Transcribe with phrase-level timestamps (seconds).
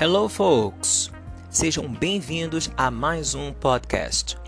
[0.00, 1.10] Hello, folks!
[1.50, 4.38] Sejam bem-vindos a mais um podcast.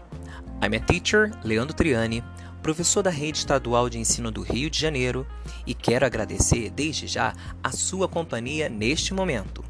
[0.62, 2.22] I'm a teacher, Leandro Triani,
[2.62, 5.26] professor da Rede Estadual de Ensino do Rio de Janeiro,
[5.66, 7.34] e quero agradecer desde já
[7.65, 9.65] a sua companhia neste momento.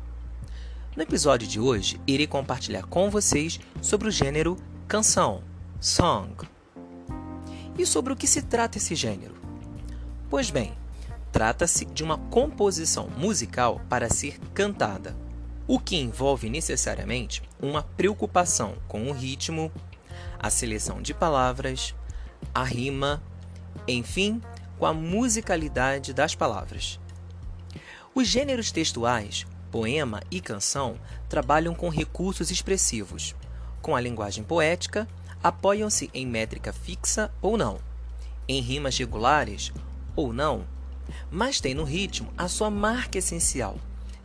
[0.94, 5.42] No episódio de hoje, irei compartilhar com vocês sobre o gênero canção,
[5.80, 6.46] song.
[7.78, 9.34] E sobre o que se trata esse gênero?
[10.28, 10.74] Pois bem,
[11.32, 15.16] trata-se de uma composição musical para ser cantada,
[15.72, 19.70] o que envolve necessariamente uma preocupação com o ritmo,
[20.36, 21.94] a seleção de palavras,
[22.52, 23.22] a rima,
[23.86, 24.42] enfim,
[24.76, 26.98] com a musicalidade das palavras.
[28.12, 33.36] Os gêneros textuais, poema e canção, trabalham com recursos expressivos.
[33.80, 35.06] Com a linguagem poética,
[35.40, 37.78] apoiam-se em métrica fixa ou não,
[38.48, 39.72] em rimas regulares
[40.16, 40.66] ou não,
[41.30, 43.78] mas têm no ritmo a sua marca essencial.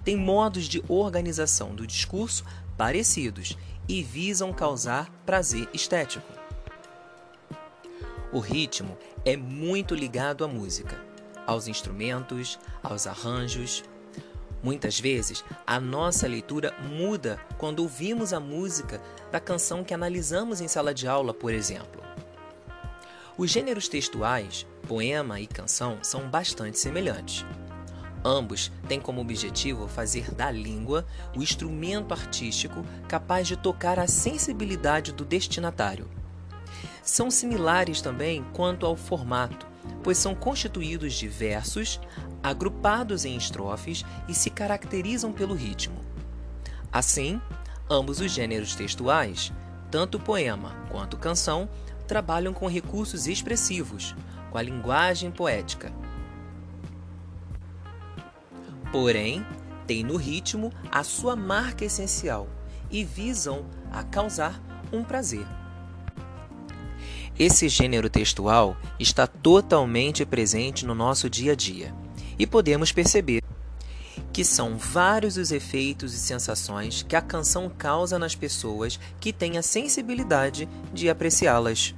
[0.05, 2.45] Tem modos de organização do discurso
[2.77, 3.57] parecidos
[3.89, 6.31] e visam causar prazer estético.
[8.31, 11.01] O ritmo é muito ligado à música,
[11.47, 13.83] aos instrumentos, aos arranjos.
[14.61, 20.67] Muitas vezes, a nossa leitura muda quando ouvimos a música da canção que analisamos em
[20.67, 22.03] sala de aula, por exemplo.
[23.35, 27.43] Os gêneros textuais, poema e canção, são bastante semelhantes.
[28.27, 31.05] Ambos têm como objetivo fazer da língua
[31.37, 36.09] o instrumento artístico capaz de tocar a sensibilidade do destinatário.
[37.03, 39.67] São similares também quanto ao formato,
[40.03, 42.01] pois são constituídos de versos
[42.41, 46.03] agrupados em estrofes e se caracterizam pelo ritmo.
[46.91, 47.39] Assim,
[47.87, 49.53] ambos os gêneros textuais,
[49.91, 51.69] tanto poema quanto canção,
[52.07, 54.15] trabalham com recursos expressivos,
[54.49, 55.93] com a linguagem poética
[58.95, 59.45] Porém,
[59.85, 62.47] tem no ritmo a sua marca essencial
[62.89, 64.57] e visam a causar
[64.89, 65.45] um prazer.
[67.37, 71.93] Esse gênero textual está totalmente presente no nosso dia a dia
[72.39, 73.43] e podemos perceber
[74.31, 79.57] que são vários os efeitos e sensações que a canção causa nas pessoas que têm
[79.57, 81.93] a sensibilidade de apreciá-las.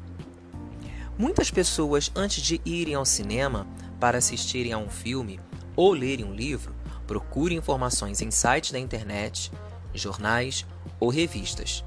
[1.15, 3.67] Muitas pessoas, antes de irem ao cinema
[3.99, 5.39] para assistirem a um filme
[5.75, 6.76] ou lerem um livro,
[7.07, 9.51] Procure informações em sites da internet,
[9.93, 10.65] jornais
[10.99, 11.83] ou revistas.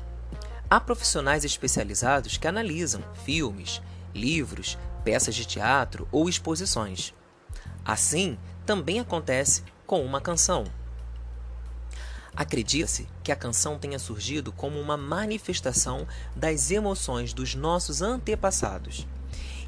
[0.68, 3.82] Há profissionais especializados que analisam filmes,
[4.14, 7.14] livros, peças de teatro ou exposições.
[7.84, 10.64] Assim, também acontece com uma canção.
[12.34, 19.06] Acredita-se que a canção tenha surgido como uma manifestação das emoções dos nossos antepassados.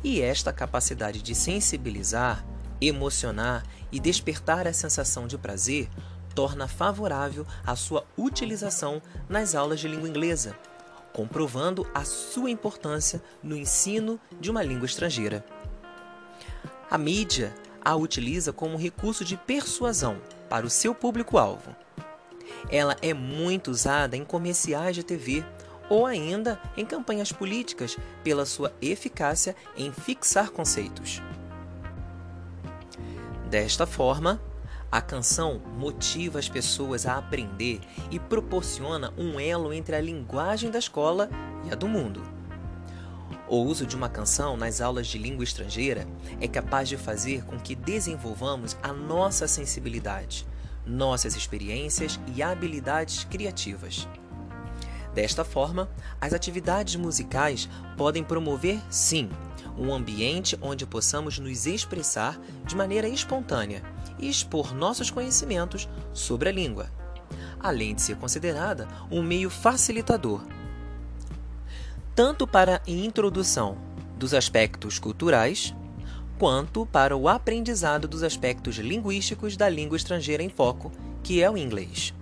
[0.04, 2.44] E esta capacidade de sensibilizar
[2.87, 5.88] emocionar e despertar a sensação de prazer
[6.34, 10.56] torna favorável a sua utilização nas aulas de língua inglesa,
[11.12, 15.44] comprovando a sua importância no ensino de uma língua estrangeira.
[16.91, 17.54] A mídia
[17.84, 20.19] a utiliza como recurso de persuasão
[20.49, 21.75] para o seu público-alvo.
[22.70, 25.44] Ela é muito usada em comerciais de TV
[25.91, 31.20] ou ainda em campanhas políticas pela sua eficácia em fixar conceitos.
[33.52, 34.40] Desta forma,
[34.90, 40.78] a canção motiva as pessoas a aprender e proporciona um elo entre a linguagem da
[40.78, 41.28] escola
[41.62, 42.22] e a do mundo.
[43.46, 46.08] O uso de uma canção nas aulas de língua estrangeira
[46.40, 50.46] é capaz de fazer com que desenvolvamos a nossa sensibilidade,
[50.86, 54.08] nossas experiências e habilidades criativas.
[55.15, 55.91] Desta forma,
[56.21, 59.28] as atividades musicais podem promover, sim,
[59.77, 63.83] um ambiente onde possamos nos expressar de maneira espontânea
[64.19, 66.91] e expor nossos conhecimentos sobre a língua,
[67.61, 70.43] além de ser considerada um meio facilitador,
[72.15, 73.76] tanto para a introdução
[74.17, 75.75] dos aspectos culturais,
[76.38, 80.91] quanto para o aprendizado dos aspectos linguísticos da língua estrangeira em foco,
[81.23, 82.12] que é o inglês.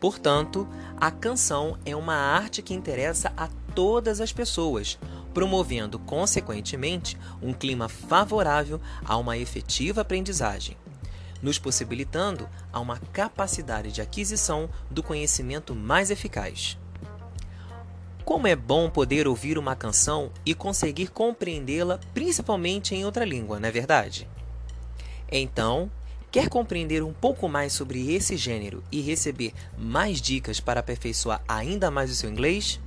[0.00, 0.66] Portanto,
[0.98, 4.98] a canção é uma arte que interessa a todas as pessoas,
[5.34, 10.74] promovendo, consequentemente, um clima favorável a uma efetiva aprendizagem,
[11.42, 16.78] nos possibilitando a uma capacidade de aquisição do conhecimento mais eficaz.
[18.24, 23.68] Como é bom poder ouvir uma canção e conseguir compreendê-la, principalmente em outra língua, não
[23.68, 24.26] é verdade?
[25.30, 25.90] Então,
[26.30, 31.90] quer compreender um pouco mais sobre esse gênero e receber mais dicas para aperfeiçoar ainda
[31.90, 32.80] mais o seu inglês?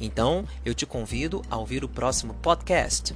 [0.00, 3.14] Então, eu te convido a ouvir o próximo podcast.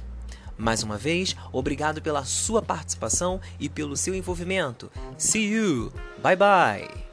[0.57, 4.91] Mais uma vez, obrigado pela sua participação e pelo seu envolvimento.
[5.17, 5.91] See you.
[6.21, 7.12] Bye bye.